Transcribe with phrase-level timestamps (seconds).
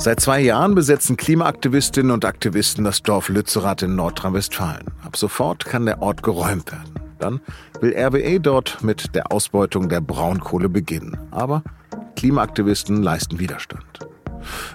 [0.00, 4.86] Seit zwei Jahren besetzen Klimaaktivistinnen und Aktivisten das Dorf Lützerath in Nordrhein-Westfalen.
[5.04, 6.94] Ab sofort kann der Ort geräumt werden.
[7.18, 7.40] Dann
[7.80, 11.18] will RWE dort mit der Ausbeutung der Braunkohle beginnen.
[11.32, 11.64] Aber
[12.14, 14.06] Klimaaktivisten leisten Widerstand.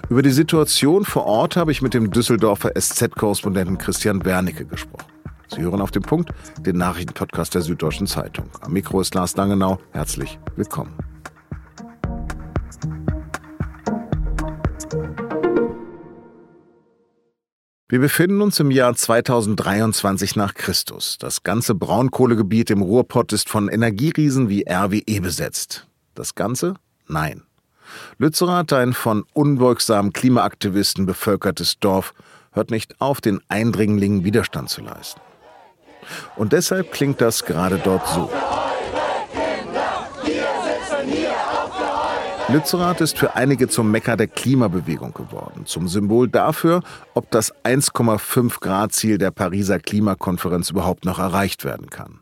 [0.09, 5.08] Über die Situation vor Ort habe ich mit dem Düsseldorfer SZ-Korrespondenten Christian Wernicke gesprochen.
[5.48, 8.50] Sie hören auf den Punkt den Nachrichtenpodcast der Süddeutschen Zeitung.
[8.60, 9.80] Am Mikro ist Lars Langenau.
[9.94, 11.12] Herzlich willkommen.
[17.93, 21.20] Wir befinden uns im Jahr 2023 nach Christus.
[21.20, 25.86] Das ganze Braunkohlegebiet im Ruhrpott ist von Energieriesen wie RWE besetzt.
[26.16, 26.74] Das Ganze?
[27.07, 27.43] Nein.
[28.18, 32.16] Lützerath, ein von unbeugsamen Klimaaktivisten bevölkertes Dorf,
[32.53, 35.22] hört nicht auf, den Eindringlingen Widerstand zu leisten.
[36.36, 38.28] Und deshalb klingt das gerade dort so.
[42.50, 46.81] Lützerath ist für einige zum Mekka der Klimabewegung geworden, zum Symbol dafür,
[47.13, 52.19] ob das 1,5 Grad Ziel der Pariser Klimakonferenz überhaupt noch erreicht werden kann.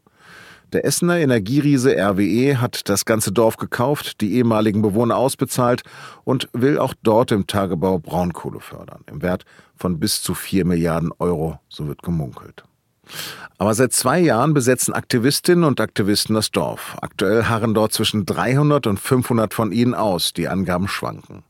[0.73, 5.81] Der Essener Energieriese RWE hat das ganze Dorf gekauft, die ehemaligen Bewohner ausbezahlt
[6.23, 9.44] und will auch dort im Tagebau Braunkohle fördern, im Wert
[9.75, 12.64] von bis zu 4 Milliarden Euro, so wird gemunkelt.
[13.58, 16.98] Aber seit zwei Jahren besetzen Aktivistinnen und Aktivisten das Dorf.
[17.02, 20.34] Aktuell harren dort zwischen 300 und 500 von ihnen aus.
[20.34, 21.44] Die Angaben schwanken.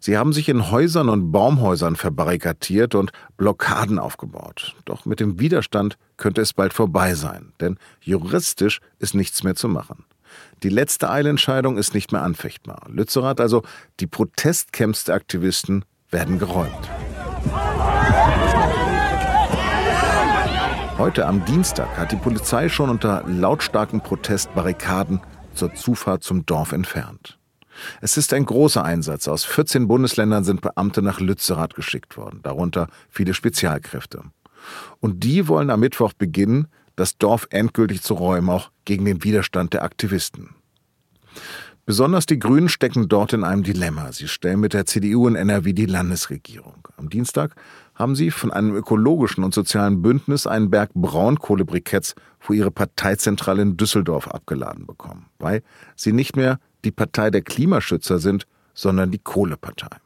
[0.00, 4.74] Sie haben sich in Häusern und Baumhäusern verbarrikadiert und Blockaden aufgebaut.
[4.84, 9.68] Doch mit dem Widerstand könnte es bald vorbei sein, denn juristisch ist nichts mehr zu
[9.68, 10.04] machen.
[10.62, 12.86] Die letzte Eilentscheidung ist nicht mehr anfechtbar.
[12.88, 13.62] Lützerath, also
[14.00, 16.88] die Protestcamps der Aktivisten, werden geräumt.
[20.96, 25.20] Heute am Dienstag hat die Polizei schon unter lautstarken Protest Barrikaden
[25.52, 27.36] zur Zufahrt zum Dorf entfernt.
[28.00, 29.26] Es ist ein großer Einsatz.
[29.26, 34.22] Aus 14 Bundesländern sind Beamte nach Lützerath geschickt worden, darunter viele Spezialkräfte.
[35.00, 39.72] Und die wollen am Mittwoch beginnen, das Dorf endgültig zu räumen, auch gegen den Widerstand
[39.72, 40.54] der Aktivisten.
[41.86, 44.12] Besonders die Grünen stecken dort in einem Dilemma.
[44.12, 46.88] Sie stellen mit der CDU in NRW die Landesregierung.
[46.96, 47.56] Am Dienstag
[47.94, 53.76] haben sie von einem ökologischen und sozialen Bündnis einen Berg Braunkohlebriketts vor ihre Parteizentrale in
[53.76, 55.62] Düsseldorf abgeladen bekommen, weil
[55.96, 59.96] sie nicht mehr die Partei der Klimaschützer sind, sondern die Kohlepartei.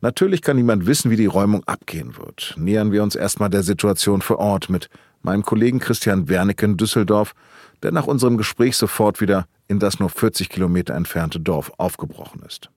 [0.00, 2.54] Natürlich kann niemand wissen, wie die Räumung abgehen wird.
[2.56, 4.88] Nähern wir uns erstmal der Situation vor Ort mit
[5.22, 7.34] meinem Kollegen Christian Wernicke in Düsseldorf,
[7.82, 12.70] der nach unserem Gespräch sofort wieder in das nur 40 Kilometer entfernte Dorf aufgebrochen ist.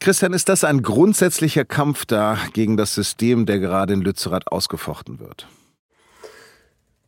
[0.00, 5.20] Christian, ist das ein grundsätzlicher Kampf da gegen das System, der gerade in Lützerath ausgefochten
[5.20, 5.46] wird?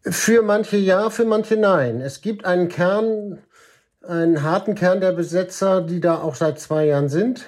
[0.03, 2.01] Für manche ja, für manche nein.
[2.01, 3.39] Es gibt einen Kern,
[4.07, 7.45] einen harten Kern der Besetzer, die da auch seit zwei Jahren sind.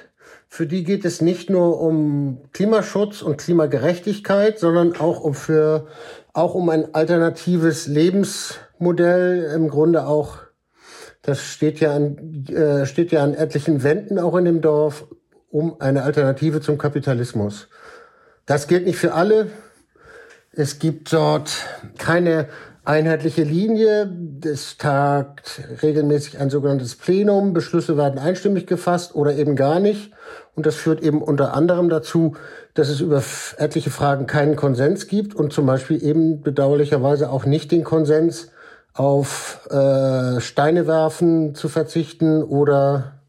[0.49, 5.87] Für die geht es nicht nur um Klimaschutz und Klimagerechtigkeit, sondern auch um für,
[6.33, 10.39] auch um ein alternatives Lebensmodell, im Grunde auch
[11.23, 15.07] das steht ja an, äh, steht ja an etlichen Wänden auch in dem Dorf
[15.51, 17.69] um eine Alternative zum Kapitalismus.
[18.47, 19.49] Das gilt nicht für alle.
[20.53, 21.51] Es gibt dort
[21.99, 22.49] keine
[22.85, 24.11] einheitliche Linie.
[24.45, 27.53] Es tagt regelmäßig ein sogenanntes Plenum.
[27.53, 30.13] Beschlüsse werden einstimmig gefasst oder eben gar nicht.
[30.55, 32.37] Und das führt eben unter anderem dazu,
[32.75, 33.23] dass es über
[33.59, 38.51] etliche Fragen keinen Konsens gibt und zum Beispiel eben bedauerlicherweise auch nicht den Konsens,
[38.95, 43.21] auf äh, Steine werfen zu verzichten oder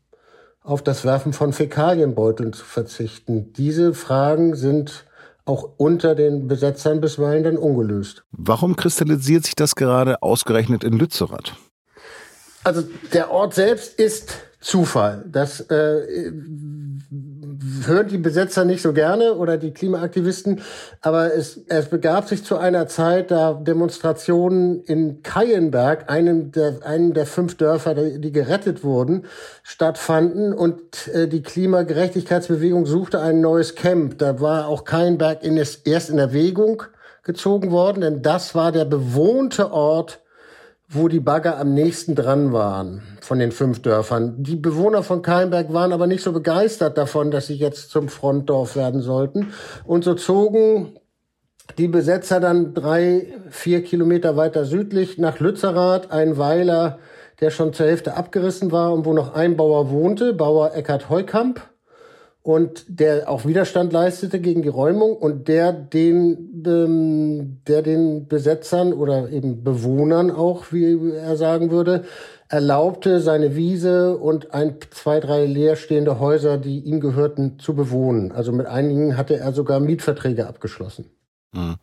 [0.64, 3.54] auf das Werfen von Fäkalienbeuteln zu verzichten.
[3.54, 5.06] Diese Fragen sind
[5.46, 8.24] auch unter den Besetzern bisweilen dann ungelöst.
[8.32, 11.56] Warum kristallisiert sich das gerade ausgerechnet in Lützerath?
[12.64, 15.26] Also der Ort selbst ist Zufall.
[15.28, 16.32] Das äh,
[17.86, 20.62] hören die Besetzer nicht so gerne oder die Klimaaktivisten,
[21.02, 27.14] aber es, es begab sich zu einer Zeit, da Demonstrationen in Keienberg, einem der, einem
[27.14, 29.26] der fünf Dörfer, die gerettet wurden,
[29.64, 34.18] stattfanden und äh, die Klimagerechtigkeitsbewegung suchte ein neues Camp.
[34.18, 36.84] Da war auch Keienberg in es, erst in Erwägung
[37.24, 40.21] gezogen worden, denn das war der bewohnte Ort
[40.94, 44.44] wo die Bagger am nächsten dran waren von den fünf Dörfern.
[44.44, 48.76] Die Bewohner von Keimberg waren aber nicht so begeistert davon, dass sie jetzt zum Frontdorf
[48.76, 49.54] werden sollten.
[49.86, 51.00] Und so zogen
[51.78, 57.00] die Besetzer dann drei, vier Kilometer weiter südlich nach Lützerath, ein Weiler,
[57.40, 61.71] der schon zur Hälfte abgerissen war und wo noch ein Bauer wohnte, Bauer Eckhard Heukamp.
[62.44, 68.94] Und der auch Widerstand leistete gegen die Räumung und der den, ähm, der den Besetzern
[68.94, 72.04] oder eben Bewohnern auch, wie er sagen würde,
[72.50, 78.32] erlaubte, seine Wiese und ein, zwei, drei leerstehende Häuser, die ihm gehörten, zu bewohnen.
[78.32, 81.06] Also mit einigen hatte er sogar Mietverträge abgeschlossen.
[81.54, 81.76] Hm.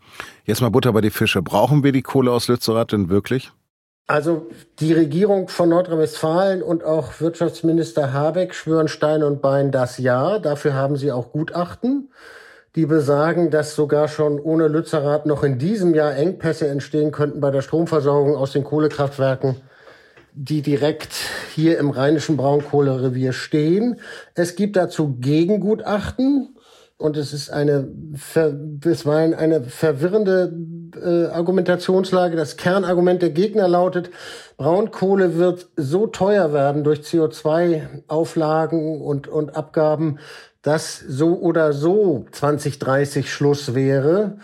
[0.45, 1.41] Jetzt mal Butter bei die Fische.
[1.41, 3.53] Brauchen wir die Kohle aus Lützerath denn wirklich?
[4.11, 4.47] Also
[4.81, 10.39] die Regierung von Nordrhein-Westfalen und auch Wirtschaftsminister Habeck schwören Stein und Bein das Ja.
[10.39, 12.11] Dafür haben sie auch Gutachten,
[12.75, 17.51] die besagen, dass sogar schon ohne Lützerath noch in diesem Jahr Engpässe entstehen könnten bei
[17.51, 19.57] der Stromversorgung aus den Kohlekraftwerken,
[20.33, 21.13] die direkt
[21.55, 24.01] hier im rheinischen Braunkohlerevier stehen.
[24.35, 26.57] Es gibt dazu Gegengutachten
[26.97, 30.51] und es ist eine bisweilen eine verwirrende
[30.97, 32.37] äh, Argumentationslage.
[32.37, 34.11] Das Kernargument der Gegner lautet,
[34.57, 40.19] Braunkohle wird so teuer werden durch CO2-Auflagen und, und Abgaben,
[40.63, 44.39] dass so oder so 2030 Schluss wäre.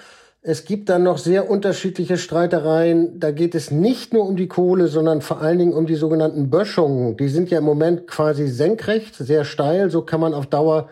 [0.46, 3.19] Es gibt dann noch sehr unterschiedliche Streitereien.
[3.19, 6.50] Da geht es nicht nur um die Kohle, sondern vor allen Dingen um die sogenannten
[6.50, 7.17] Böschungen.
[7.17, 9.90] Die sind ja im Moment quasi senkrecht, sehr steil.
[9.90, 10.88] So kann man auf Dauer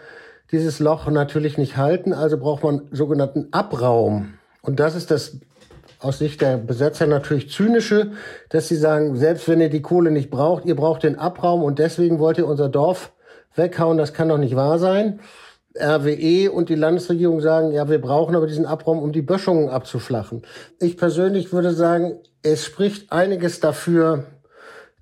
[0.53, 4.35] dieses Loch natürlich nicht halten, also braucht man sogenannten Abraum.
[4.63, 5.39] Und das ist das
[5.99, 8.13] aus Sicht der Besetzer natürlich zynische,
[8.49, 11.79] dass sie sagen, selbst wenn ihr die Kohle nicht braucht, ihr braucht den Abraum und
[11.79, 13.13] deswegen wollt ihr unser Dorf
[13.55, 15.21] weghauen, das kann doch nicht wahr sein.
[15.79, 20.43] RWE und die Landesregierung sagen, ja, wir brauchen aber diesen Abraum, um die Böschungen abzuflachen.
[20.81, 24.25] Ich persönlich würde sagen, es spricht einiges dafür,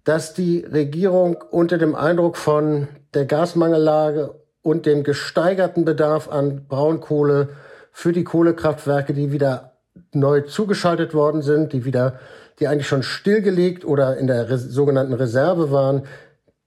[0.05, 7.49] dass die Regierung unter dem Eindruck von der Gasmangellage und dem gesteigerten Bedarf an Braunkohle
[7.93, 9.73] für die Kohlekraftwerke, die wieder
[10.13, 12.19] neu zugeschaltet worden sind, die wieder,
[12.59, 16.03] die eigentlich schon stillgelegt oder in der sogenannten Reserve waren,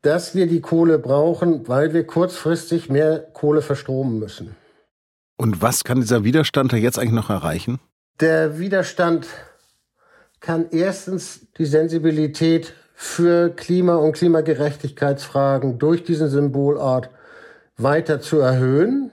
[0.01, 4.55] dass wir die Kohle brauchen, weil wir kurzfristig mehr Kohle verstromen müssen.
[5.37, 7.79] Und was kann dieser Widerstand da jetzt eigentlich noch erreichen?
[8.19, 9.27] Der Widerstand
[10.39, 17.09] kann erstens die Sensibilität für Klima- und Klimagerechtigkeitsfragen durch diesen Symbolort
[17.77, 19.11] weiter zu erhöhen.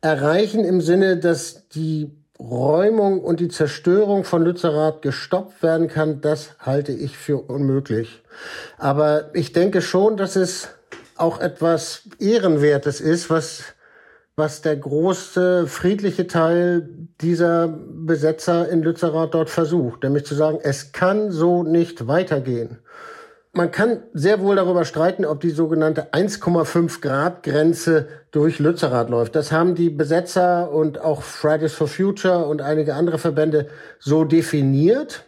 [0.00, 6.56] Erreichen im Sinne, dass die Räumung und die Zerstörung von Lützerath gestoppt werden kann, das
[6.58, 8.22] halte ich für unmöglich.
[8.78, 10.68] Aber ich denke schon, dass es
[11.16, 13.62] auch etwas Ehrenwertes ist, was,
[14.36, 16.88] was der große friedliche Teil
[17.20, 20.02] dieser Besetzer in Lützerath dort versucht.
[20.02, 22.78] Nämlich zu sagen, es kann so nicht weitergehen.
[23.52, 29.34] Man kann sehr wohl darüber streiten, ob die sogenannte 1,5 Grad Grenze durch Lützerath läuft.
[29.34, 33.66] Das haben die Besetzer und auch Fridays for Future und einige andere Verbände
[33.98, 35.24] so definiert.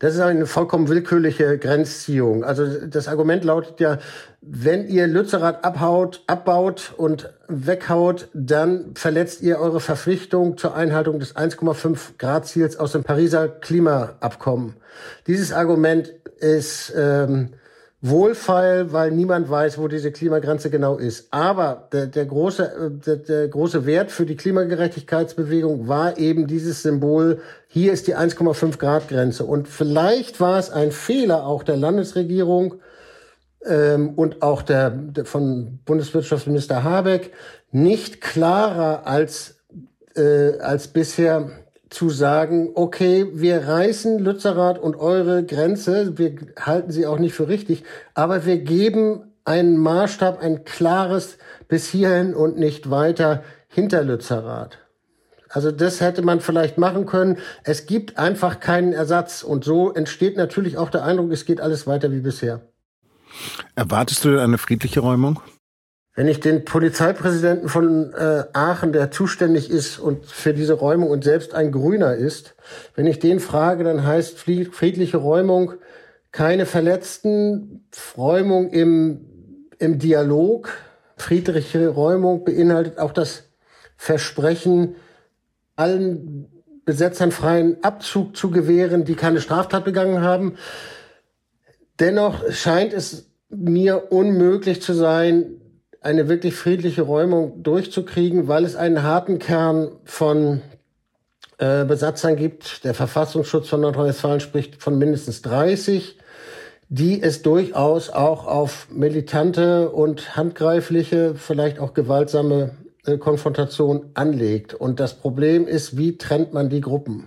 [0.00, 2.44] Das ist eine vollkommen willkürliche Grenzziehung.
[2.44, 3.98] Also das Argument lautet ja,
[4.42, 11.34] wenn ihr Lützerath abhaut, abbaut und weghaut, dann verletzt ihr eure Verpflichtung zur Einhaltung des
[11.34, 14.74] 1,5 Grad Ziels aus dem Pariser Klimaabkommen.
[15.28, 17.50] Dieses Argument ist ähm,
[18.00, 21.28] wohlfeil, weil niemand weiß, wo diese Klimagrenze genau ist.
[21.32, 26.82] Aber der, der, große, äh, der, der große Wert für die Klimagerechtigkeitsbewegung war eben dieses
[26.82, 29.44] Symbol, hier ist die 1,5 Grad Grenze.
[29.44, 32.76] Und vielleicht war es ein Fehler auch der Landesregierung
[33.64, 37.32] ähm, und auch der, der von Bundeswirtschaftsminister Habeck,
[37.72, 39.56] nicht klarer als,
[40.14, 41.50] äh, als bisher
[41.96, 47.48] zu sagen, okay, wir reißen Lützerath und eure Grenze, wir halten sie auch nicht für
[47.48, 51.38] richtig, aber wir geben einen Maßstab, ein klares
[51.68, 54.76] bis hierhin und nicht weiter hinter Lützerath.
[55.48, 57.38] Also das hätte man vielleicht machen können.
[57.64, 61.86] Es gibt einfach keinen Ersatz und so entsteht natürlich auch der Eindruck, es geht alles
[61.86, 62.60] weiter wie bisher.
[63.74, 65.40] Erwartest du eine friedliche Räumung?
[66.16, 71.22] Wenn ich den Polizeipräsidenten von äh, Aachen, der zuständig ist und für diese Räumung und
[71.22, 72.54] selbst ein Grüner ist,
[72.94, 75.74] wenn ich den frage, dann heißt friedliche Räumung
[76.32, 79.26] keine Verletzten, Räumung im,
[79.78, 80.70] im Dialog.
[81.18, 83.44] Friedliche Räumung beinhaltet auch das
[83.98, 84.96] Versprechen,
[85.76, 86.46] allen
[86.86, 90.56] Besetzern freien Abzug zu gewähren, die keine Straftat begangen haben.
[92.00, 95.60] Dennoch scheint es mir unmöglich zu sein,
[96.06, 100.62] eine wirklich friedliche Räumung durchzukriegen, weil es einen harten Kern von
[101.58, 102.84] äh, Besatzern gibt.
[102.84, 106.16] Der Verfassungsschutz von Nordrhein-Westfalen spricht von mindestens 30,
[106.88, 112.70] die es durchaus auch auf militante und handgreifliche, vielleicht auch gewaltsame
[113.04, 114.74] äh, Konfrontation anlegt.
[114.74, 117.26] Und das Problem ist, wie trennt man die Gruppen?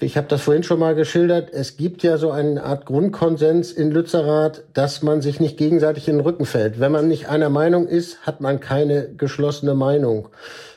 [0.00, 3.90] Ich habe das vorhin schon mal geschildert, es gibt ja so eine Art Grundkonsens in
[3.90, 6.80] Lützerath, dass man sich nicht gegenseitig in den Rücken fällt.
[6.80, 10.28] Wenn man nicht einer Meinung ist, hat man keine geschlossene Meinung.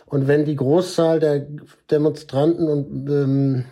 [0.05, 1.45] Und wenn die Großzahl der
[1.89, 3.65] Demonstranten und ähm,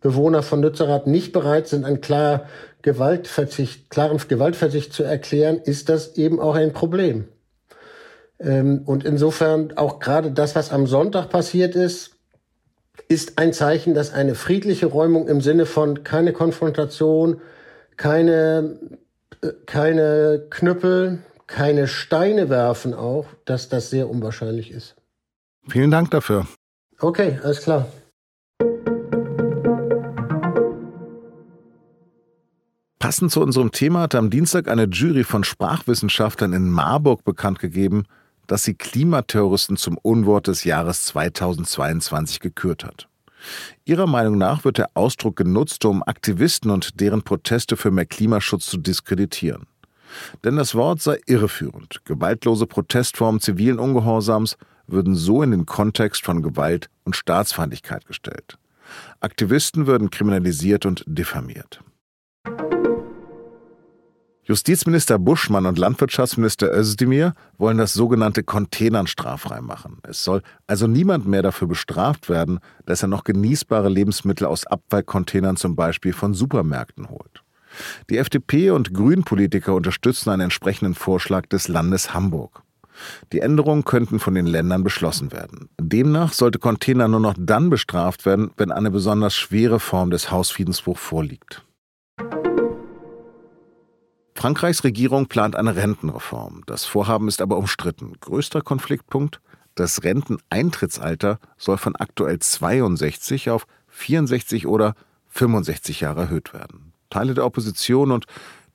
[0.00, 2.46] Bewohner von Lützerath nicht bereit sind, einen klar
[2.82, 7.26] Gewaltverzicht, klaren Gewaltverzicht zu erklären, ist das eben auch ein Problem.
[8.38, 12.13] Ähm, und insofern auch gerade das, was am Sonntag passiert ist,
[13.08, 17.40] ist ein Zeichen, dass eine friedliche Räumung im Sinne von keine Konfrontation,
[17.96, 18.78] keine,
[19.42, 24.96] äh, keine Knüppel, keine Steine werfen auch, dass das sehr unwahrscheinlich ist.
[25.68, 26.46] Vielen Dank dafür.
[26.98, 27.86] Okay, alles klar.
[32.98, 38.04] Passend zu unserem Thema hat am Dienstag eine Jury von Sprachwissenschaftlern in Marburg bekannt gegeben,
[38.46, 43.08] dass sie Klimaterroristen zum Unwort des Jahres 2022 gekürt hat.
[43.84, 48.66] Ihrer Meinung nach wird der Ausdruck genutzt, um Aktivisten und deren Proteste für mehr Klimaschutz
[48.66, 49.66] zu diskreditieren.
[50.44, 52.04] Denn das Wort sei irreführend.
[52.04, 58.58] Gewaltlose Protestformen zivilen Ungehorsams würden so in den Kontext von Gewalt und Staatsfeindlichkeit gestellt.
[59.20, 61.80] Aktivisten würden kriminalisiert und diffamiert.
[64.46, 69.98] Justizminister Buschmann und Landwirtschaftsminister Özdemir wollen das sogenannte Containern straffrei machen.
[70.02, 75.56] Es soll also niemand mehr dafür bestraft werden, dass er noch genießbare Lebensmittel aus Abfallcontainern
[75.56, 77.42] zum Beispiel von Supermärkten holt.
[78.10, 82.62] Die FDP und Grünpolitiker unterstützen einen entsprechenden Vorschlag des Landes Hamburg.
[83.32, 85.70] Die Änderungen könnten von den Ländern beschlossen werden.
[85.80, 91.00] Demnach sollte Container nur noch dann bestraft werden, wenn eine besonders schwere Form des Hausfriedensbruchs
[91.00, 91.63] vorliegt.
[94.34, 96.62] Frankreichs Regierung plant eine Rentenreform.
[96.66, 98.14] Das Vorhaben ist aber umstritten.
[98.20, 99.40] Größter Konfliktpunkt?
[99.74, 104.94] Das Renteneintrittsalter soll von aktuell 62 auf 64 oder
[105.28, 106.92] 65 Jahre erhöht werden.
[107.10, 108.26] Teile der Opposition und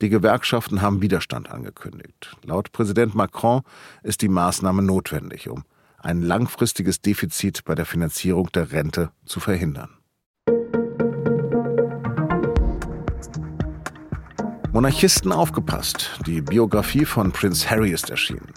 [0.01, 2.35] die Gewerkschaften haben Widerstand angekündigt.
[2.45, 3.61] Laut Präsident Macron
[4.01, 5.65] ist die Maßnahme notwendig, um
[5.97, 9.98] ein langfristiges Defizit bei der Finanzierung der Rente zu verhindern.
[14.79, 16.09] Monarchisten aufgepasst.
[16.25, 18.47] Die Biografie von Prince Harry ist erschienen.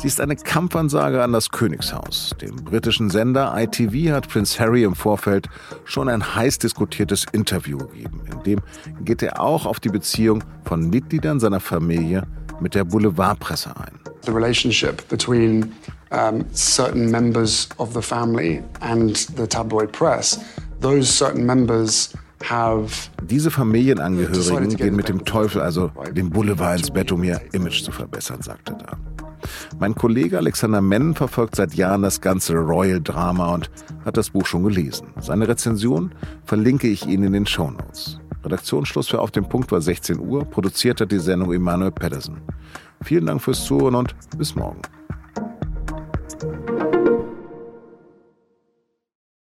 [0.00, 2.30] Sie ist eine Kampfansage an das Königshaus.
[2.40, 5.46] Dem britischen Sender ITV hat Prince Harry im Vorfeld
[5.84, 8.22] schon ein heiß diskutiertes Interview gegeben.
[8.32, 8.60] In dem
[9.04, 12.26] geht er auch auf die Beziehung von Mitgliedern seiner Familie
[12.60, 14.00] mit der Boulevardpresse ein.
[14.24, 15.70] The relationship between
[16.12, 20.40] um, certain members of the family and the tabloid press.
[20.80, 22.14] Those certain members
[23.22, 27.92] diese Familienangehörigen gehen mit dem Teufel, also dem Boulevard ins Bett, um ihr Image zu
[27.92, 28.98] verbessern, sagte er.
[29.78, 33.70] Mein Kollege Alexander Menn verfolgt seit Jahren das ganze Royal-Drama und
[34.04, 35.08] hat das Buch schon gelesen.
[35.20, 36.12] Seine Rezension
[36.44, 38.18] verlinke ich Ihnen in den Shownotes.
[38.44, 42.40] Redaktionsschluss für Auf dem Punkt war 16 Uhr, produziert hat die Sendung Emanuel Pedersen.
[43.02, 44.82] Vielen Dank fürs Zuhören und bis morgen.